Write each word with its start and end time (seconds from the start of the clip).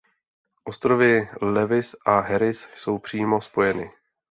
Ostrovy 0.63 1.27
Lewis 1.41 1.95
a 2.05 2.19
Harris 2.21 2.67
jsou 2.75 2.99
přímo 2.99 3.41
spojeny. 3.41 3.91